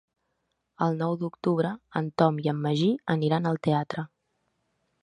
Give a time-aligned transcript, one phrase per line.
[0.85, 4.09] El nou d'octubre en Tom i en Magí aniran al teatre.